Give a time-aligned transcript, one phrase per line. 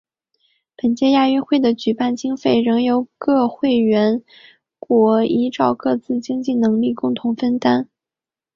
[0.75, 4.23] 本届亚运会的举办经费仍由各会员
[4.79, 7.87] 国依照各自的经济能力共同分担。